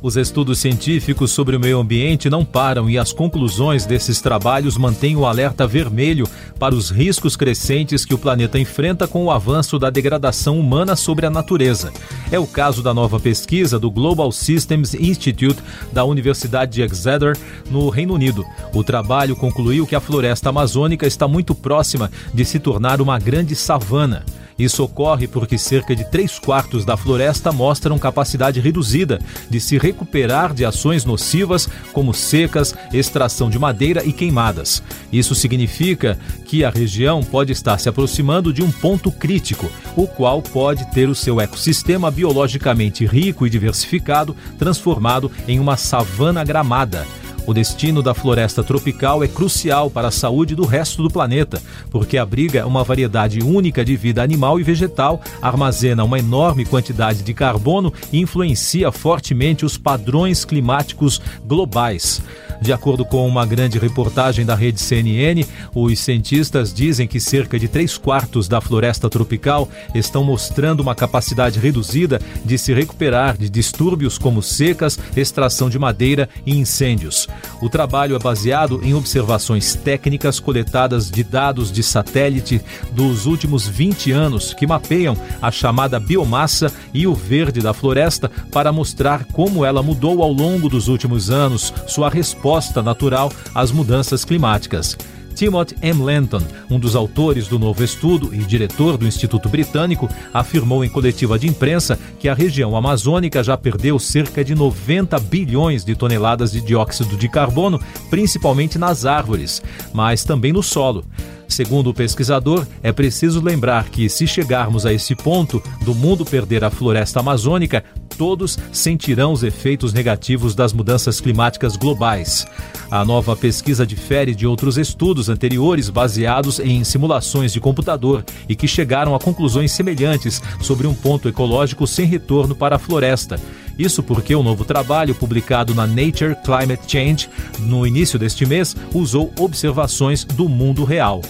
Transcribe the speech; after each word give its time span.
Os 0.00 0.16
estudos 0.16 0.60
científicos 0.60 1.32
sobre 1.32 1.56
o 1.56 1.60
meio 1.60 1.80
ambiente 1.80 2.30
não 2.30 2.44
param 2.44 2.88
e 2.88 2.96
as 2.96 3.12
conclusões 3.12 3.84
desses 3.84 4.20
trabalhos 4.20 4.76
mantêm 4.76 5.16
o 5.16 5.26
alerta 5.26 5.66
vermelho 5.66 6.24
para 6.56 6.72
os 6.72 6.88
riscos 6.88 7.34
crescentes 7.34 8.04
que 8.04 8.14
o 8.14 8.18
planeta 8.18 8.60
enfrenta 8.60 9.08
com 9.08 9.24
o 9.24 9.30
avanço 9.30 9.76
da 9.76 9.90
degradação 9.90 10.60
humana 10.60 10.94
sobre 10.94 11.26
a 11.26 11.30
natureza. 11.30 11.92
É 12.30 12.38
o 12.38 12.46
caso 12.46 12.80
da 12.80 12.94
nova 12.94 13.18
pesquisa 13.18 13.76
do 13.76 13.90
Global 13.90 14.30
Systems 14.30 14.94
Institute 14.94 15.60
da 15.92 16.04
Universidade 16.04 16.70
de 16.72 16.82
Exeter, 16.82 17.36
no 17.68 17.88
Reino 17.88 18.14
Unido. 18.14 18.44
O 18.72 18.84
trabalho 18.84 19.34
concluiu 19.34 19.84
que 19.84 19.96
a 19.96 20.00
floresta 20.00 20.50
amazônica 20.50 21.08
está 21.08 21.26
muito 21.26 21.56
próxima 21.56 22.08
de 22.32 22.44
se 22.44 22.60
tornar 22.60 23.00
uma 23.00 23.18
grande 23.18 23.56
savana. 23.56 24.24
Isso 24.58 24.82
ocorre 24.82 25.28
porque 25.28 25.56
cerca 25.56 25.94
de 25.94 26.04
três 26.04 26.38
quartos 26.38 26.84
da 26.84 26.96
floresta 26.96 27.52
mostram 27.52 27.98
capacidade 27.98 28.58
reduzida 28.58 29.20
de 29.48 29.60
se 29.60 29.78
recuperar 29.78 30.52
de 30.52 30.64
ações 30.64 31.04
nocivas 31.04 31.68
como 31.92 32.12
secas, 32.12 32.74
extração 32.92 33.48
de 33.48 33.58
madeira 33.58 34.04
e 34.04 34.12
queimadas. 34.12 34.82
Isso 35.12 35.34
significa 35.34 36.18
que 36.44 36.64
a 36.64 36.70
região 36.70 37.22
pode 37.22 37.52
estar 37.52 37.78
se 37.78 37.88
aproximando 37.88 38.52
de 38.52 38.62
um 38.62 38.70
ponto 38.72 39.12
crítico, 39.12 39.70
o 39.94 40.06
qual 40.06 40.42
pode 40.42 40.90
ter 40.92 41.08
o 41.08 41.14
seu 41.14 41.40
ecossistema 41.40 42.10
biologicamente 42.10 43.06
rico 43.06 43.46
e 43.46 43.50
diversificado 43.50 44.34
transformado 44.58 45.30
em 45.46 45.60
uma 45.60 45.76
savana 45.76 46.42
gramada. 46.42 47.06
O 47.48 47.54
destino 47.54 48.02
da 48.02 48.12
floresta 48.12 48.62
tropical 48.62 49.24
é 49.24 49.26
crucial 49.26 49.88
para 49.90 50.08
a 50.08 50.10
saúde 50.10 50.54
do 50.54 50.66
resto 50.66 51.02
do 51.02 51.10
planeta, 51.10 51.62
porque 51.90 52.18
abriga 52.18 52.66
uma 52.66 52.84
variedade 52.84 53.40
única 53.40 53.82
de 53.82 53.96
vida 53.96 54.22
animal 54.22 54.60
e 54.60 54.62
vegetal, 54.62 55.22
armazena 55.40 56.04
uma 56.04 56.18
enorme 56.18 56.66
quantidade 56.66 57.22
de 57.22 57.32
carbono 57.32 57.90
e 58.12 58.20
influencia 58.20 58.92
fortemente 58.92 59.64
os 59.64 59.78
padrões 59.78 60.44
climáticos 60.44 61.22
globais. 61.42 62.20
De 62.60 62.72
acordo 62.72 63.04
com 63.04 63.26
uma 63.26 63.46
grande 63.46 63.78
reportagem 63.78 64.44
da 64.44 64.54
rede 64.54 64.80
CNN, 64.80 65.46
os 65.74 65.98
cientistas 66.00 66.74
dizem 66.74 67.06
que 67.06 67.20
cerca 67.20 67.58
de 67.58 67.68
três 67.68 67.96
quartos 67.96 68.48
da 68.48 68.60
floresta 68.60 69.08
tropical 69.08 69.68
estão 69.94 70.24
mostrando 70.24 70.80
uma 70.80 70.94
capacidade 70.94 71.58
reduzida 71.58 72.20
de 72.44 72.58
se 72.58 72.74
recuperar 72.74 73.38
de 73.38 73.48
distúrbios 73.48 74.18
como 74.18 74.42
secas, 74.42 74.98
extração 75.16 75.70
de 75.70 75.78
madeira 75.78 76.28
e 76.44 76.58
incêndios. 76.58 77.28
O 77.60 77.68
trabalho 77.68 78.16
é 78.16 78.18
baseado 78.18 78.80
em 78.82 78.94
observações 78.94 79.74
técnicas 79.74 80.38
coletadas 80.38 81.10
de 81.10 81.22
dados 81.22 81.72
de 81.72 81.82
satélite 81.82 82.60
dos 82.92 83.26
últimos 83.26 83.66
20 83.66 84.12
anos 84.12 84.54
que 84.54 84.66
mapeiam 84.66 85.16
a 85.40 85.50
chamada 85.50 85.98
biomassa 85.98 86.72
e 86.92 87.06
o 87.06 87.14
verde 87.14 87.60
da 87.60 87.72
floresta 87.72 88.30
para 88.52 88.72
mostrar 88.72 89.24
como 89.26 89.64
ela 89.64 89.82
mudou 89.82 90.22
ao 90.22 90.32
longo 90.32 90.68
dos 90.68 90.88
últimos 90.88 91.30
anos, 91.30 91.72
sua 91.86 92.08
resposta 92.08 92.82
natural 92.82 93.32
às 93.54 93.70
mudanças 93.70 94.24
climáticas. 94.24 94.96
Timothy 95.38 95.76
M. 95.80 96.02
Lenton, 96.02 96.42
um 96.68 96.80
dos 96.80 96.96
autores 96.96 97.46
do 97.46 97.60
novo 97.60 97.84
estudo 97.84 98.34
e 98.34 98.38
diretor 98.38 98.96
do 98.96 99.06
Instituto 99.06 99.48
Britânico, 99.48 100.08
afirmou 100.34 100.84
em 100.84 100.88
coletiva 100.88 101.38
de 101.38 101.46
imprensa 101.46 101.96
que 102.18 102.28
a 102.28 102.34
região 102.34 102.74
amazônica 102.74 103.40
já 103.44 103.56
perdeu 103.56 104.00
cerca 104.00 104.44
de 104.44 104.52
90 104.52 105.16
bilhões 105.20 105.84
de 105.84 105.94
toneladas 105.94 106.50
de 106.50 106.60
dióxido 106.60 107.16
de 107.16 107.28
carbono, 107.28 107.80
principalmente 108.10 108.80
nas 108.80 109.06
árvores, 109.06 109.62
mas 109.92 110.24
também 110.24 110.52
no 110.52 110.60
solo. 110.60 111.04
Segundo 111.46 111.90
o 111.90 111.94
pesquisador, 111.94 112.66
é 112.82 112.90
preciso 112.90 113.40
lembrar 113.40 113.90
que, 113.90 114.08
se 114.08 114.26
chegarmos 114.26 114.84
a 114.84 114.92
esse 114.92 115.14
ponto 115.14 115.62
do 115.84 115.94
mundo 115.94 116.24
perder 116.24 116.64
a 116.64 116.70
floresta 116.70 117.20
amazônica, 117.20 117.84
todos 118.18 118.58
sentirão 118.72 119.32
os 119.32 119.44
efeitos 119.44 119.92
negativos 119.92 120.54
das 120.54 120.72
mudanças 120.72 121.20
climáticas 121.20 121.76
globais. 121.76 122.46
A 122.90 123.04
nova 123.04 123.36
pesquisa 123.36 123.86
difere 123.86 124.34
de 124.34 124.46
outros 124.46 124.76
estudos 124.76 125.28
anteriores 125.28 125.88
baseados 125.88 126.58
em 126.58 126.82
simulações 126.82 127.52
de 127.52 127.60
computador 127.60 128.24
e 128.48 128.56
que 128.56 128.66
chegaram 128.66 129.14
a 129.14 129.20
conclusões 129.20 129.70
semelhantes 129.70 130.42
sobre 130.60 130.86
um 130.86 130.94
ponto 130.94 131.28
ecológico 131.28 131.86
sem 131.86 132.06
retorno 132.06 132.54
para 132.54 132.76
a 132.76 132.78
floresta. 132.78 133.40
Isso 133.78 134.02
porque 134.02 134.34
o 134.34 134.42
novo 134.42 134.64
trabalho, 134.64 135.14
publicado 135.14 135.72
na 135.72 135.86
Nature 135.86 136.36
Climate 136.44 136.82
Change 136.88 137.28
no 137.60 137.86
início 137.86 138.18
deste 138.18 138.44
mês, 138.44 138.74
usou 138.92 139.32
observações 139.38 140.24
do 140.24 140.48
mundo 140.48 140.82
real. 140.82 141.22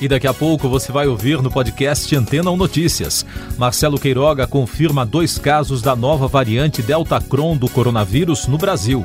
E 0.00 0.06
daqui 0.06 0.28
a 0.28 0.34
pouco 0.34 0.68
você 0.68 0.92
vai 0.92 1.08
ouvir 1.08 1.42
no 1.42 1.50
podcast 1.50 2.14
Antena 2.14 2.50
1 2.52 2.56
Notícias. 2.56 3.26
Marcelo 3.56 3.98
Queiroga 3.98 4.46
confirma 4.46 5.04
dois 5.04 5.38
casos 5.38 5.82
da 5.82 5.96
nova 5.96 6.28
variante 6.28 6.80
Delta 6.82 7.20
Cron 7.20 7.56
do 7.56 7.68
coronavírus 7.68 8.46
no 8.46 8.56
Brasil. 8.56 9.04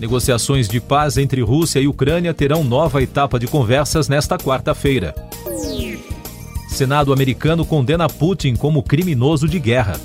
Negociações 0.00 0.68
de 0.68 0.80
paz 0.80 1.16
entre 1.16 1.42
Rússia 1.42 1.78
e 1.78 1.86
Ucrânia 1.86 2.34
terão 2.34 2.64
nova 2.64 3.02
etapa 3.02 3.38
de 3.38 3.46
conversas 3.46 4.08
nesta 4.08 4.36
quarta-feira. 4.36 5.14
Senado 6.68 7.12
americano 7.12 7.64
condena 7.64 8.08
Putin 8.08 8.56
como 8.56 8.82
criminoso 8.82 9.46
de 9.46 9.60
guerra. 9.60 10.00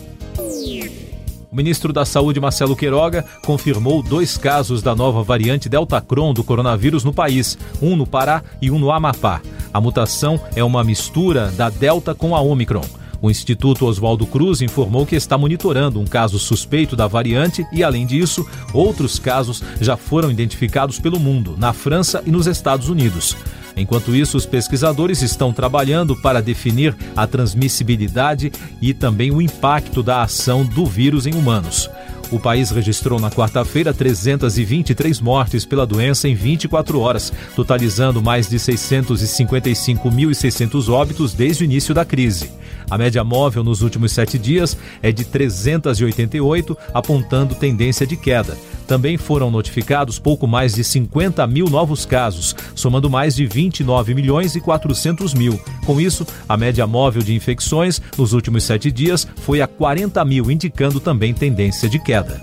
O 1.56 1.64
ministro 1.66 1.94
da 1.94 2.04
Saúde, 2.04 2.38
Marcelo 2.38 2.76
Queiroga, 2.76 3.24
confirmou 3.46 4.04
dois 4.04 4.38
casos 4.38 4.82
da 4.82 4.94
nova 4.94 5.24
variante 5.24 5.70
Delta 5.70 6.02
Cron 6.02 6.34
do 6.34 6.44
coronavírus 6.44 7.06
no 7.06 7.14
país, 7.14 7.58
um 7.82 7.96
no 7.96 8.06
Pará 8.06 8.44
e 8.62 8.70
um 8.70 8.78
no 8.78 8.92
Amapá. 8.92 9.42
A 9.74 9.80
mutação 9.80 10.38
é 10.54 10.62
uma 10.62 10.84
mistura 10.84 11.50
da 11.52 11.70
Delta 11.70 12.14
com 12.14 12.36
a 12.36 12.42
Omicron. 12.42 12.84
O 13.22 13.32
Instituto 13.32 13.86
Oswaldo 13.86 14.26
Cruz 14.26 14.62
informou 14.62 15.06
que 15.06 15.16
está 15.16 15.38
monitorando 15.38 15.98
um 15.98 16.06
caso 16.06 16.38
suspeito 16.38 16.94
da 16.94 17.08
variante 17.08 17.66
e, 17.72 17.86
além 17.86 18.06
disso, 18.06 18.46
outros 18.74 19.18
casos 19.18 19.64
já 19.80 19.96
foram 19.96 20.30
identificados 20.30 21.00
pelo 21.00 21.22
mundo, 21.22 21.56
na 21.58 21.72
França 21.72 22.22
e 22.26 22.32
nos 22.32 22.48
Estados 22.48 22.90
Unidos. 22.90 23.34
Enquanto 23.76 24.16
isso, 24.16 24.38
os 24.38 24.46
pesquisadores 24.46 25.22
estão 25.22 25.52
trabalhando 25.52 26.16
para 26.16 26.42
definir 26.42 26.96
a 27.16 27.28
transmissibilidade 27.28 28.52
e 28.82 28.94
também 28.94 29.32
o 29.32 29.42
impacto 29.42 30.02
da 30.02 30.22
ação 30.22 30.66
do 30.66 30.86
vírus 30.86 31.28
em 31.28 31.34
humanos. 31.34 31.90
O 32.32 32.40
país 32.40 32.72
registrou 32.72 33.20
na 33.20 33.30
quarta-feira 33.30 33.94
323 33.94 35.22
mortes 35.22 35.64
pela 35.64 35.86
doença 35.86 36.28
em 36.28 36.34
24 36.34 37.00
horas, 37.00 37.32
totalizando 37.56 38.20
mais 38.22 38.50
de 38.50 38.58
655.600 38.58 40.90
óbitos 40.90 41.34
desde 41.34 41.64
o 41.64 41.66
início 41.66 41.94
da 41.94 42.04
crise. 42.04 42.50
A 42.90 42.98
média 42.98 43.24
móvel 43.24 43.64
nos 43.64 43.82
últimos 43.82 44.12
sete 44.12 44.38
dias 44.38 44.78
é 45.02 45.12
de 45.12 45.26
388, 45.26 46.78
apontando 46.94 47.56
tendência 47.56 48.06
de 48.06 48.16
queda. 48.16 48.58
Também 48.88 49.18
foram 49.18 49.50
notificados 49.50 50.20
pouco 50.20 50.48
mais 50.48 50.76
de 50.76 50.84
50 50.84 51.46
mil 51.48 51.68
novos 51.68 52.06
casos, 52.06 52.56
somando 52.76 53.10
mais 53.10 53.36
de 53.36 53.46
29 53.46 54.14
milhões 54.14 54.56
e 54.56 54.62
400 54.62 55.34
mil. 55.34 55.60
Com 55.86 56.00
isso, 56.00 56.26
a 56.48 56.56
média 56.56 56.86
móvel 56.86 57.22
de 57.22 57.34
infecções 57.34 58.02
nos 58.18 58.34
últimos 58.34 58.64
sete 58.64 58.92
dias 58.92 59.28
foi 59.38 59.62
a 59.62 59.68
40 59.68 60.24
mil, 60.26 60.52
indicando 60.52 61.00
também 61.00 61.34
tendência 61.34 61.90
de 61.90 62.00
queda. 62.00 62.40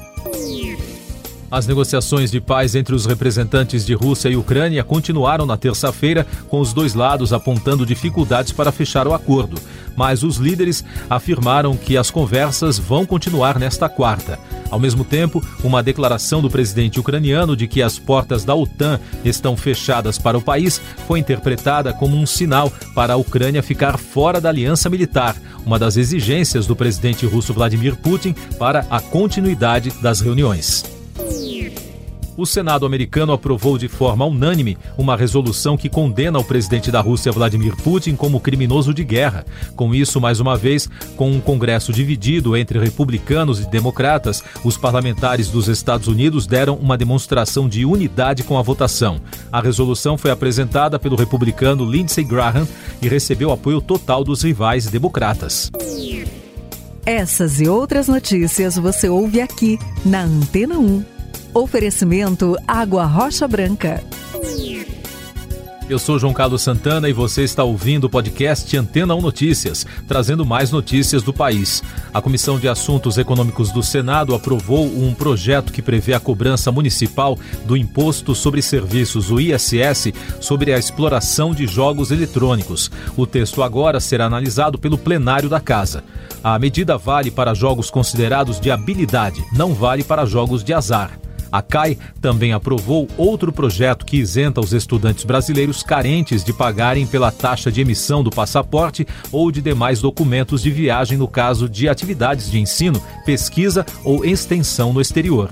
As 1.53 1.67
negociações 1.67 2.31
de 2.31 2.41
paz 2.41 2.75
entre 2.75 2.95
os 2.95 3.05
representantes 3.05 3.85
de 3.85 3.93
Rússia 3.93 4.31
e 4.31 4.37
Ucrânia 4.37 4.83
continuaram 4.83 5.45
na 5.45 5.55
terça-feira, 5.55 6.27
com 6.49 6.59
os 6.59 6.73
dois 6.73 6.95
lados 6.95 7.31
apontando 7.31 7.85
dificuldades 7.85 8.53
para 8.53 8.73
fechar 8.73 9.07
o 9.07 9.13
acordo. 9.13 9.61
Mas 9.95 10.23
os 10.23 10.39
líderes 10.39 10.83
afirmaram 11.11 11.77
que 11.77 11.99
as 11.99 12.11
conversas 12.11 12.79
vão 12.79 13.05
continuar 13.05 13.59
nesta 13.59 13.87
quarta. 13.87 14.39
Ao 14.71 14.81
mesmo 14.81 15.05
tempo, 15.05 15.45
uma 15.63 15.83
declaração 15.83 16.41
do 16.41 16.49
presidente 16.49 16.99
ucraniano 16.99 17.55
de 17.55 17.69
que 17.69 17.83
as 17.83 17.99
portas 17.99 18.47
da 18.47 18.55
OTAN 18.55 18.99
estão 19.23 19.55
fechadas 19.55 20.17
para 20.17 20.39
o 20.39 20.43
país 20.43 20.81
foi 21.07 21.19
interpretada 21.19 21.93
como 21.93 22.17
um 22.17 22.25
sinal 22.25 22.73
para 22.95 23.13
a 23.13 23.17
Ucrânia 23.17 23.63
ficar 23.63 23.99
fora 23.99 24.41
da 24.41 24.49
aliança 24.49 24.89
militar, 24.89 25.37
uma 25.67 25.79
das 25.79 25.99
exigências 25.99 26.67
do 26.67 26.75
presidente 26.75 27.27
russo 27.27 27.53
Vladimir 27.53 27.95
Putin 27.97 28.35
para 28.59 28.87
a 28.89 29.01
continuidade 29.01 29.93
das 30.01 30.23
reuniões 30.23 30.92
o 32.43 32.47
Senado 32.47 32.85
americano 32.85 33.33
aprovou 33.33 33.79
de 33.79 33.87
forma 33.87 34.27
unânime 34.27 34.77
uma 34.99 35.17
resolução 35.17 35.77
que 35.77 35.89
condena 35.89 36.41
o 36.41 36.45
presidente 36.45 36.91
da 36.91 37.01
Rússia, 37.01 37.31
Vladimir 37.31 37.77
Putin, 37.77 38.17
como 38.17 38.41
criminoso 38.41 38.93
de 38.93 39.05
guerra. 39.05 39.47
Com 39.77 39.95
isso, 39.95 40.21
mais 40.21 40.41
uma 40.41 40.57
vez, 40.57 40.89
com 41.17 41.31
um 41.31 41.41
Congresso 41.41 41.93
dividido 41.93 42.57
entre 42.57 42.81
republicanos 42.81 43.61
e 43.61 43.71
democratas, 43.71 44.43
os 44.65 44.77
parlamentares 44.77 45.51
dos 45.51 45.69
Estados 45.69 46.09
Unidos 46.09 46.45
deram 46.45 46.75
uma 46.75 46.99
demonstração 46.99 47.69
de 47.69 47.85
unidade 47.85 48.43
com 48.43 48.59
a 48.59 48.63
votação. 48.63 49.21
A 49.53 49.61
resolução 49.61 50.19
foi 50.19 50.33
apresentada 50.33 50.99
pelo 50.99 51.15
republicano 51.15 51.89
Lindsey 51.89 52.25
Graham 52.25 52.67
e 53.01 53.07
recebeu 53.07 53.53
apoio 53.53 53.81
total 53.81 54.25
dos 54.25 54.43
rivais 54.43 54.87
democratas. 54.87 55.71
Essas 57.07 57.61
e 57.61 57.69
outras 57.69 58.09
notícias 58.09 58.75
você 58.77 59.09
ouve 59.09 59.41
aqui 59.41 59.79
na 60.05 60.23
Antena 60.23 60.77
1. 60.77 61.22
Oferecimento 61.55 62.57
Água 62.67 63.05
Rocha 63.05 63.47
Branca. 63.47 64.03
Eu 65.87 65.99
sou 65.99 66.19
João 66.19 66.33
Carlos 66.33 66.63
Santana 66.63 67.11
e 67.11 67.13
você 67.13 67.43
está 67.43 67.63
ouvindo 67.63 68.05
o 68.05 68.09
podcast 68.09 68.75
Antena 68.75 69.15
1 69.15 69.21
Notícias, 69.21 69.87
trazendo 70.09 70.47
mais 70.47 70.71
notícias 70.71 71.23
do 71.23 71.31
país. 71.31 71.83
A 72.15 72.23
Comissão 72.23 72.59
de 72.59 72.69
Assuntos 72.69 73.19
Econômicos 73.19 73.71
do 73.71 73.83
Senado 73.83 74.35
aprovou 74.35 74.87
um 74.87 75.13
projeto 75.13 75.75
que 75.75 75.83
prevê 75.83 76.15
a 76.15 76.21
cobrança 76.21 76.73
municipal 76.73 77.39
do 77.67 77.77
Imposto 77.77 78.35
sobre 78.35 78.63
Serviços, 78.63 79.31
o 79.31 79.39
ISS, 79.39 80.15
sobre 80.41 80.73
a 80.73 80.79
exploração 80.79 81.55
de 81.55 81.67
jogos 81.67 82.11
eletrônicos. 82.11 82.91
O 83.15 83.27
texto 83.27 83.63
agora 83.63 84.01
será 84.01 84.25
analisado 84.25 84.79
pelo 84.79 84.97
plenário 84.97 85.51
da 85.51 85.61
Casa. 85.61 86.03
A 86.43 86.59
medida 86.59 86.97
vale 86.97 87.31
para 87.31 87.53
jogos 87.53 87.91
considerados 87.91 88.59
de 88.59 88.71
habilidade, 88.71 89.45
não 89.53 89.75
vale 89.75 90.03
para 90.03 90.25
jogos 90.25 90.65
de 90.65 90.73
azar. 90.73 91.22
A 91.53 91.61
CAI 91.61 91.99
também 92.19 92.55
aprovou 92.55 93.07
outro 93.19 93.53
projeto 93.53 94.07
que 94.07 94.17
isenta 94.17 94.59
os 94.59 94.73
estudantes 94.73 95.23
brasileiros 95.23 95.83
carentes 95.83 96.43
de 96.43 96.51
pagarem 96.51 97.07
pela 97.07 97.31
taxa 97.31 97.71
de 97.71 97.83
emissão 97.83 98.25
do 98.25 98.31
passaporte 98.31 99.07
ou 99.31 99.53
de 99.53 99.61
demais 99.61 100.01
documentos 100.01 100.63
de 100.63 100.71
viagem 100.71 101.19
no 101.19 101.29
caso 101.29 101.69
de 101.69 101.91
atividades 101.91 102.51
de 102.51 102.59
ensino, 102.59 103.03
pesquisa 103.27 103.85
ou 104.03 104.25
extensão 104.25 104.95
no 104.95 105.01
exterior. 105.01 105.51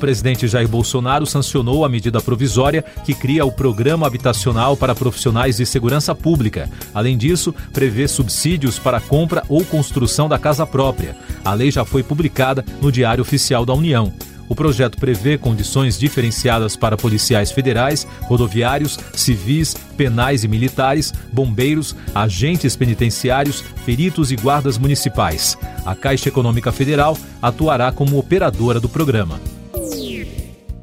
O 0.00 0.08
presidente 0.10 0.48
Jair 0.48 0.66
Bolsonaro 0.66 1.26
sancionou 1.26 1.84
a 1.84 1.88
medida 1.88 2.22
provisória 2.22 2.82
que 3.04 3.12
cria 3.12 3.44
o 3.44 3.52
Programa 3.52 4.06
Habitacional 4.06 4.74
para 4.74 4.94
Profissionais 4.94 5.58
de 5.58 5.66
Segurança 5.66 6.14
Pública. 6.14 6.70
Além 6.94 7.18
disso, 7.18 7.54
prevê 7.70 8.08
subsídios 8.08 8.78
para 8.78 8.96
a 8.96 9.00
compra 9.00 9.44
ou 9.46 9.62
construção 9.62 10.26
da 10.26 10.38
casa 10.38 10.66
própria. 10.66 11.14
A 11.44 11.52
lei 11.52 11.70
já 11.70 11.84
foi 11.84 12.02
publicada 12.02 12.64
no 12.80 12.90
Diário 12.90 13.20
Oficial 13.20 13.66
da 13.66 13.74
União. 13.74 14.10
O 14.48 14.54
projeto 14.54 14.96
prevê 14.96 15.36
condições 15.36 15.98
diferenciadas 15.98 16.76
para 16.76 16.96
policiais 16.96 17.52
federais, 17.52 18.06
rodoviários, 18.22 18.98
civis, 19.12 19.74
penais 19.98 20.44
e 20.44 20.48
militares, 20.48 21.12
bombeiros, 21.30 21.94
agentes 22.14 22.74
penitenciários, 22.74 23.62
peritos 23.84 24.32
e 24.32 24.36
guardas 24.36 24.78
municipais. 24.78 25.58
A 25.84 25.94
Caixa 25.94 26.30
Econômica 26.30 26.72
Federal 26.72 27.18
atuará 27.42 27.92
como 27.92 28.18
operadora 28.18 28.80
do 28.80 28.88
programa. 28.88 29.38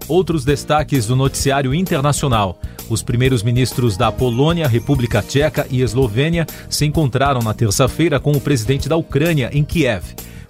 Outros 0.08 0.46
destaques 0.46 1.06
do 1.06 1.16
noticiário 1.16 1.74
internacional. 1.74 2.60
Os 2.90 3.04
primeiros 3.04 3.44
ministros 3.44 3.98
da 3.98 4.12
Polônia, 4.12 4.68
República 4.68 5.22
Tcheca 5.22 5.68
e 5.70 5.82
Eslovênia 5.82 6.48
se 6.70 6.86
encontraram 6.86 7.42
na 7.42 7.54
terça-feira 7.54 8.20
com 8.20 8.32
o 8.32 8.40
presidente 8.40 8.88
da 8.88 8.96
Ucrânia 8.96 9.50
em 9.52 9.64
Kiev. 9.64 10.04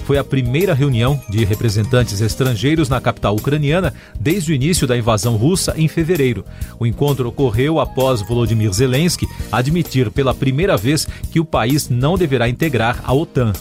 Foi 0.07 0.17
a 0.17 0.23
primeira 0.23 0.73
reunião 0.73 1.19
de 1.27 1.43
representantes 1.43 2.21
estrangeiros 2.21 2.87
na 2.87 3.01
capital 3.01 3.35
ucraniana 3.35 3.93
desde 4.17 4.53
o 4.53 4.55
início 4.55 4.87
da 4.87 4.97
invasão 4.97 5.35
russa 5.35 5.73
em 5.75 5.87
fevereiro. 5.89 6.45
O 6.79 6.85
encontro 6.85 7.27
ocorreu 7.27 7.79
após 7.79 8.21
Volodymyr 8.21 8.71
Zelensky 8.71 9.27
admitir 9.51 10.09
pela 10.09 10.33
primeira 10.33 10.77
vez 10.77 11.05
que 11.29 11.41
o 11.41 11.45
país 11.45 11.89
não 11.89 12.17
deverá 12.17 12.47
integrar 12.47 13.01
a 13.03 13.13
OTAN. 13.13 13.51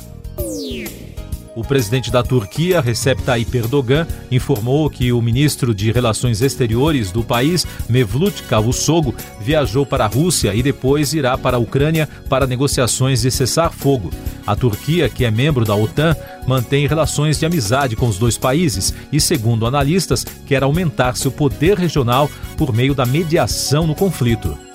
O 1.57 1.65
presidente 1.65 2.11
da 2.11 2.23
Turquia, 2.23 2.83
Recep 2.83 3.23
Tayyip 3.23 3.57
Erdogan, 3.57 4.07
informou 4.31 4.91
que 4.91 5.11
o 5.11 5.23
ministro 5.23 5.75
de 5.75 5.91
Relações 5.91 6.43
Exteriores 6.43 7.11
do 7.11 7.25
país, 7.25 7.67
Mevlut 7.89 8.43
Cavusoglu, 8.43 9.15
viajou 9.41 9.87
para 9.87 10.05
a 10.05 10.07
Rússia 10.07 10.55
e 10.55 10.63
depois 10.63 11.15
irá 11.15 11.39
para 11.39 11.57
a 11.57 11.59
Ucrânia 11.59 12.07
para 12.29 12.47
negociações 12.47 13.23
de 13.23 13.31
cessar-fogo. 13.31 14.11
A 14.47 14.55
Turquia, 14.55 15.09
que 15.09 15.25
é 15.25 15.31
membro 15.31 15.65
da 15.65 15.75
OTAN, 15.75 16.15
mantém 16.47 16.87
relações 16.87 17.39
de 17.39 17.47
amizade 17.47 17.97
com 17.97 18.07
os 18.07 18.19
dois 18.19 18.37
países 18.37 18.93
e, 19.11 19.19
segundo 19.19 19.65
analistas, 19.65 20.27
quer 20.45 20.63
aumentar 20.63 21.17
seu 21.17 21.33
poder 21.33 21.79
regional 21.79 22.31
por 22.59 22.71
meio 22.71 22.95
da 22.95 23.07
mediação 23.07 23.87
no 23.87 23.95
conflito. 23.95 24.66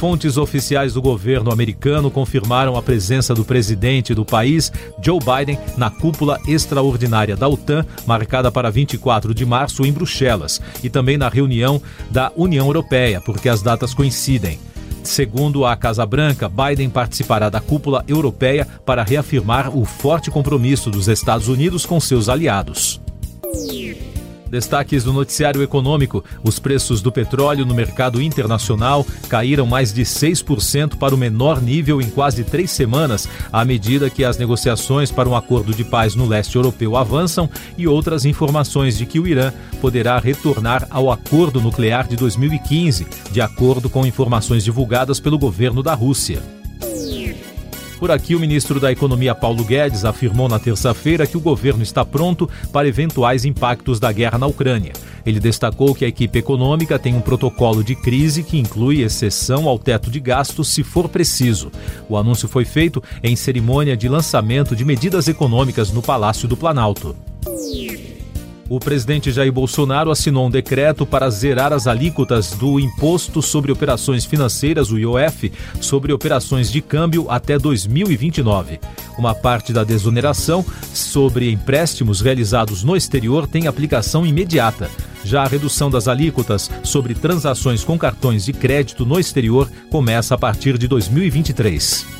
Fontes 0.00 0.38
oficiais 0.38 0.94
do 0.94 1.02
governo 1.02 1.52
americano 1.52 2.10
confirmaram 2.10 2.74
a 2.74 2.80
presença 2.80 3.34
do 3.34 3.44
presidente 3.44 4.14
do 4.14 4.24
país, 4.24 4.72
Joe 5.04 5.18
Biden, 5.18 5.58
na 5.76 5.90
cúpula 5.90 6.40
extraordinária 6.48 7.36
da 7.36 7.46
OTAN, 7.46 7.84
marcada 8.06 8.50
para 8.50 8.70
24 8.70 9.34
de 9.34 9.44
março 9.44 9.84
em 9.84 9.92
Bruxelas, 9.92 10.58
e 10.82 10.88
também 10.88 11.18
na 11.18 11.28
reunião 11.28 11.82
da 12.10 12.32
União 12.34 12.64
Europeia, 12.64 13.20
porque 13.20 13.46
as 13.46 13.60
datas 13.60 13.92
coincidem. 13.92 14.58
Segundo 15.02 15.66
a 15.66 15.76
Casa 15.76 16.06
Branca, 16.06 16.48
Biden 16.48 16.88
participará 16.88 17.50
da 17.50 17.60
cúpula 17.60 18.02
europeia 18.08 18.66
para 18.86 19.04
reafirmar 19.04 19.68
o 19.76 19.84
forte 19.84 20.30
compromisso 20.30 20.90
dos 20.90 21.08
Estados 21.08 21.46
Unidos 21.46 21.84
com 21.84 22.00
seus 22.00 22.30
aliados. 22.30 22.98
Destaques 24.50 25.04
do 25.04 25.12
noticiário 25.12 25.62
econômico: 25.62 26.24
os 26.42 26.58
preços 26.58 27.00
do 27.00 27.12
petróleo 27.12 27.64
no 27.64 27.74
mercado 27.74 28.20
internacional 28.20 29.06
caíram 29.28 29.66
mais 29.66 29.92
de 29.92 30.02
6% 30.02 30.96
para 30.96 31.14
o 31.14 31.18
menor 31.18 31.62
nível 31.62 32.00
em 32.00 32.10
quase 32.10 32.42
três 32.42 32.70
semanas, 32.70 33.28
à 33.52 33.64
medida 33.64 34.10
que 34.10 34.24
as 34.24 34.36
negociações 34.36 35.12
para 35.12 35.28
um 35.28 35.36
acordo 35.36 35.72
de 35.72 35.84
paz 35.84 36.14
no 36.14 36.26
leste 36.26 36.56
europeu 36.56 36.96
avançam 36.96 37.48
e 37.78 37.86
outras 37.86 38.24
informações 38.24 38.98
de 38.98 39.06
que 39.06 39.20
o 39.20 39.26
Irã 39.26 39.52
poderá 39.80 40.18
retornar 40.18 40.86
ao 40.90 41.10
acordo 41.10 41.60
nuclear 41.60 42.08
de 42.08 42.16
2015, 42.16 43.06
de 43.30 43.40
acordo 43.40 43.88
com 43.88 44.04
informações 44.04 44.64
divulgadas 44.64 45.20
pelo 45.20 45.38
governo 45.38 45.82
da 45.82 45.94
Rússia. 45.94 46.59
Por 48.00 48.10
aqui, 48.10 48.34
o 48.34 48.40
ministro 48.40 48.80
da 48.80 48.90
Economia 48.90 49.34
Paulo 49.34 49.62
Guedes 49.62 50.06
afirmou 50.06 50.48
na 50.48 50.58
terça-feira 50.58 51.26
que 51.26 51.36
o 51.36 51.40
governo 51.40 51.82
está 51.82 52.02
pronto 52.02 52.48
para 52.72 52.88
eventuais 52.88 53.44
impactos 53.44 54.00
da 54.00 54.10
guerra 54.10 54.38
na 54.38 54.46
Ucrânia. 54.46 54.94
Ele 55.26 55.38
destacou 55.38 55.94
que 55.94 56.06
a 56.06 56.08
equipe 56.08 56.38
econômica 56.38 56.98
tem 56.98 57.14
um 57.14 57.20
protocolo 57.20 57.84
de 57.84 57.94
crise 57.94 58.42
que 58.42 58.58
inclui 58.58 59.02
exceção 59.02 59.68
ao 59.68 59.78
teto 59.78 60.10
de 60.10 60.18
gastos 60.18 60.68
se 60.68 60.82
for 60.82 61.10
preciso. 61.10 61.70
O 62.08 62.16
anúncio 62.16 62.48
foi 62.48 62.64
feito 62.64 63.02
em 63.22 63.36
cerimônia 63.36 63.94
de 63.94 64.08
lançamento 64.08 64.74
de 64.74 64.82
medidas 64.82 65.28
econômicas 65.28 65.92
no 65.92 66.00
Palácio 66.00 66.48
do 66.48 66.56
Planalto. 66.56 67.14
O 68.70 68.78
presidente 68.78 69.32
Jair 69.32 69.52
Bolsonaro 69.52 70.12
assinou 70.12 70.46
um 70.46 70.50
decreto 70.50 71.04
para 71.04 71.28
zerar 71.28 71.72
as 71.72 71.88
alíquotas 71.88 72.52
do 72.52 72.78
Imposto 72.78 73.42
sobre 73.42 73.72
Operações 73.72 74.24
Financeiras, 74.24 74.92
o 74.92 74.96
IOF, 74.96 75.50
sobre 75.80 76.12
operações 76.12 76.70
de 76.70 76.80
câmbio 76.80 77.26
até 77.28 77.58
2029. 77.58 78.78
Uma 79.18 79.34
parte 79.34 79.72
da 79.72 79.82
desoneração 79.82 80.64
sobre 80.94 81.50
empréstimos 81.50 82.20
realizados 82.20 82.84
no 82.84 82.94
exterior 82.94 83.44
tem 83.48 83.66
aplicação 83.66 84.24
imediata. 84.24 84.88
Já 85.24 85.42
a 85.42 85.48
redução 85.48 85.90
das 85.90 86.06
alíquotas 86.06 86.70
sobre 86.84 87.12
transações 87.12 87.82
com 87.82 87.98
cartões 87.98 88.44
de 88.44 88.52
crédito 88.52 89.04
no 89.04 89.18
exterior 89.18 89.68
começa 89.90 90.36
a 90.36 90.38
partir 90.38 90.78
de 90.78 90.86
2023. 90.86 92.19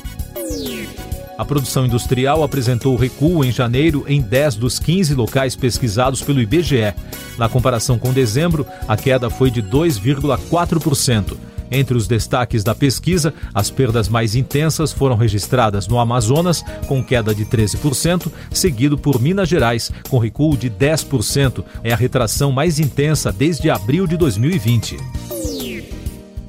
A 1.41 1.45
produção 1.45 1.87
industrial 1.87 2.43
apresentou 2.43 2.95
recuo 2.95 3.43
em 3.43 3.51
janeiro 3.51 4.05
em 4.07 4.21
10 4.21 4.57
dos 4.57 4.77
15 4.77 5.15
locais 5.15 5.55
pesquisados 5.55 6.21
pelo 6.21 6.39
IBGE. 6.39 6.93
Na 7.35 7.49
comparação 7.49 7.97
com 7.97 8.13
dezembro, 8.13 8.63
a 8.87 8.95
queda 8.95 9.27
foi 9.27 9.49
de 9.49 9.59
2,4%. 9.59 11.35
Entre 11.71 11.97
os 11.97 12.07
destaques 12.07 12.63
da 12.63 12.75
pesquisa, 12.75 13.33
as 13.55 13.71
perdas 13.71 14.07
mais 14.07 14.35
intensas 14.35 14.91
foram 14.91 15.15
registradas 15.15 15.87
no 15.87 15.97
Amazonas, 15.97 16.63
com 16.85 17.03
queda 17.03 17.33
de 17.33 17.43
13%, 17.43 18.31
seguido 18.51 18.95
por 18.95 19.19
Minas 19.19 19.49
Gerais, 19.49 19.91
com 20.09 20.19
recuo 20.19 20.55
de 20.55 20.69
10%. 20.69 21.63
É 21.83 21.91
a 21.91 21.95
retração 21.95 22.51
mais 22.51 22.79
intensa 22.79 23.31
desde 23.31 23.67
abril 23.67 24.05
de 24.05 24.15
2020. 24.15 25.30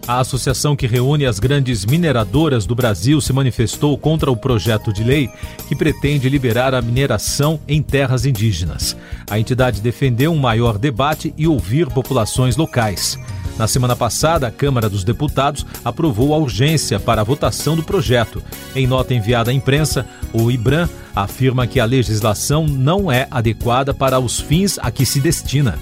A 0.07 0.19
associação 0.19 0.75
que 0.75 0.87
reúne 0.87 1.25
as 1.25 1.39
grandes 1.39 1.87
mineradoras 1.87 2.67
do 2.67 2.75
Brasil 2.75 3.21
se 3.21 3.33
manifestou 3.33 3.97
contra 3.97 4.33
o 4.33 4.37
projeto 4.37 4.93
de 4.93 5.05
lei 5.05 5.31
que 5.69 5.77
pretende 5.77 6.29
liberar 6.29 6.75
a 6.75 6.83
mineração 6.83 7.61
em 7.69 7.81
terras 7.81 8.27
indígenas. 8.27 8.97
A 9.31 9.39
entidade 9.39 9.81
defendeu 9.81 10.33
um 10.33 10.39
maior 10.39 10.77
debate 10.77 11.33
e 11.37 11.47
ouvir 11.47 11.87
populações 11.87 12.57
locais. 12.57 13.17
Na 13.57 13.69
semana 13.69 13.95
passada, 13.95 14.49
a 14.49 14.51
Câmara 14.51 14.89
dos 14.89 15.05
Deputados 15.05 15.65
aprovou 15.85 16.35
a 16.35 16.39
urgência 16.39 16.99
para 16.99 17.21
a 17.21 17.25
votação 17.25 17.77
do 17.77 17.85
projeto. 17.85 18.43
Em 18.75 18.89
nota 18.89 19.15
enviada 19.15 19.53
à 19.53 19.55
imprensa, 19.55 20.05
o 20.33 20.51
IBRAM 20.51 20.89
afirma 21.15 21.67
que 21.67 21.79
a 21.79 21.85
legislação 21.85 22.67
não 22.67 23.13
é 23.13 23.29
adequada 23.31 23.95
para 23.95 24.19
os 24.19 24.41
fins 24.41 24.81
a 24.81 24.91
que 24.91 25.07
se 25.07 25.21
destina. 25.21 25.79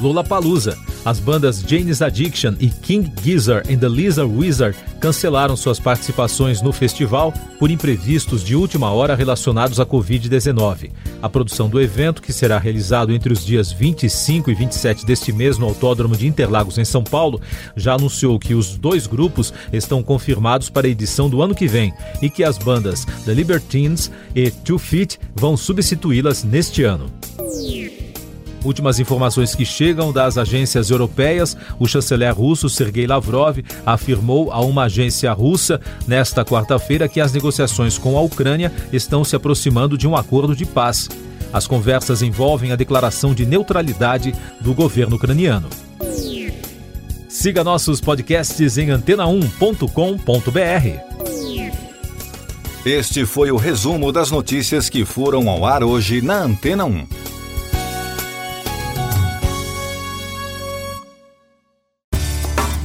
Lula 0.00 0.24
Palusa 0.24 0.76
as 1.06 1.20
bandas 1.20 1.62
Jane's 1.64 2.02
Addiction 2.02 2.54
e 2.58 2.68
King 2.68 3.12
Gizzard 3.22 3.72
and 3.72 3.78
the 3.78 3.88
Lizard 3.88 4.28
Wizard 4.28 4.76
cancelaram 5.00 5.56
suas 5.56 5.78
participações 5.78 6.60
no 6.60 6.72
festival 6.72 7.32
por 7.60 7.70
imprevistos 7.70 8.42
de 8.42 8.56
última 8.56 8.90
hora 8.90 9.14
relacionados 9.14 9.78
à 9.78 9.86
Covid-19. 9.86 10.90
A 11.22 11.28
produção 11.28 11.68
do 11.68 11.80
evento, 11.80 12.20
que 12.20 12.32
será 12.32 12.58
realizado 12.58 13.12
entre 13.12 13.32
os 13.32 13.46
dias 13.46 13.70
25 13.70 14.50
e 14.50 14.54
27 14.54 15.06
deste 15.06 15.32
mês 15.32 15.58
no 15.58 15.66
Autódromo 15.66 16.16
de 16.16 16.26
Interlagos, 16.26 16.76
em 16.76 16.84
São 16.84 17.04
Paulo, 17.04 17.40
já 17.76 17.94
anunciou 17.94 18.36
que 18.36 18.54
os 18.54 18.76
dois 18.76 19.06
grupos 19.06 19.54
estão 19.72 20.02
confirmados 20.02 20.68
para 20.68 20.88
a 20.88 20.90
edição 20.90 21.30
do 21.30 21.40
ano 21.40 21.54
que 21.54 21.68
vem 21.68 21.94
e 22.20 22.28
que 22.28 22.42
as 22.42 22.58
bandas 22.58 23.04
The 23.24 23.32
Libertines 23.32 24.10
e 24.34 24.50
Two 24.50 24.78
Feet 24.78 25.20
vão 25.36 25.56
substituí-las 25.56 26.42
neste 26.42 26.82
ano. 26.82 27.08
Últimas 28.66 28.98
informações 28.98 29.54
que 29.54 29.64
chegam 29.64 30.12
das 30.12 30.36
agências 30.36 30.90
europeias, 30.90 31.56
o 31.78 31.86
chanceler 31.86 32.34
russo 32.34 32.68
Sergei 32.68 33.06
Lavrov 33.06 33.58
afirmou 33.86 34.50
a 34.50 34.60
uma 34.60 34.86
agência 34.86 35.32
russa 35.32 35.80
nesta 36.04 36.44
quarta-feira 36.44 37.08
que 37.08 37.20
as 37.20 37.32
negociações 37.32 37.96
com 37.96 38.18
a 38.18 38.20
Ucrânia 38.20 38.72
estão 38.92 39.22
se 39.22 39.36
aproximando 39.36 39.96
de 39.96 40.08
um 40.08 40.16
acordo 40.16 40.56
de 40.56 40.66
paz. 40.66 41.08
As 41.52 41.64
conversas 41.64 42.22
envolvem 42.22 42.72
a 42.72 42.76
declaração 42.76 43.32
de 43.32 43.46
neutralidade 43.46 44.34
do 44.60 44.74
governo 44.74 45.14
ucraniano. 45.14 45.68
Siga 47.28 47.62
nossos 47.62 48.00
podcasts 48.00 48.78
em 48.78 48.88
antena1.com.br. 48.88 49.86
Este 52.84 53.24
foi 53.24 53.52
o 53.52 53.56
resumo 53.56 54.10
das 54.10 54.32
notícias 54.32 54.88
que 54.88 55.04
foram 55.04 55.48
ao 55.48 55.64
ar 55.64 55.84
hoje 55.84 56.20
na 56.20 56.42
Antena 56.42 56.84
1. 56.84 57.25